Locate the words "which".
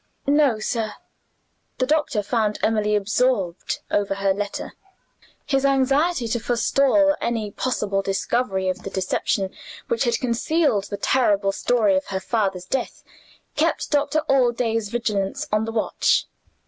9.89-10.05